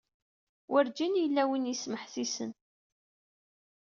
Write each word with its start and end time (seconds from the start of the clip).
Werǧin 0.71 1.19
yella 1.21 1.43
win 1.49 1.69
yesmeḥsisen. 1.69 2.51